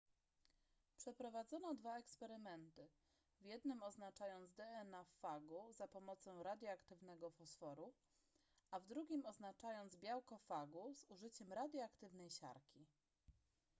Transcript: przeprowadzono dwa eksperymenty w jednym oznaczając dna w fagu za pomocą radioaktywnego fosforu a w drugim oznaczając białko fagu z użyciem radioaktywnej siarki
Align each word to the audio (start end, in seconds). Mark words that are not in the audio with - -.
przeprowadzono 0.97 1.75
dwa 1.75 1.97
eksperymenty 1.97 2.89
w 3.41 3.45
jednym 3.45 3.83
oznaczając 3.83 4.53
dna 4.53 5.03
w 5.03 5.09
fagu 5.11 5.73
za 5.73 5.87
pomocą 5.87 6.43
radioaktywnego 6.43 7.29
fosforu 7.31 7.93
a 8.71 8.79
w 8.79 8.85
drugim 8.85 9.25
oznaczając 9.25 9.95
białko 9.95 10.37
fagu 10.37 10.93
z 10.95 11.05
użyciem 11.09 11.53
radioaktywnej 11.53 12.29
siarki 12.29 12.87